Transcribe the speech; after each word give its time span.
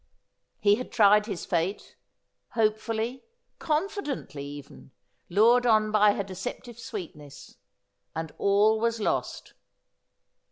He 0.59 0.77
had 0.77 0.91
tried 0.91 1.27
his 1.27 1.45
fate— 1.45 1.95
hopefully, 2.55 3.23
confidently 3.59 4.43
even— 4.43 4.89
lured 5.29 5.67
on 5.67 5.91
by 5.91 6.13
her 6.13 6.23
deceptive 6.23 6.79
sweetness; 6.79 7.57
and 8.15 8.31
all 8.39 8.79
was 8.79 8.99
lost. 8.99 9.53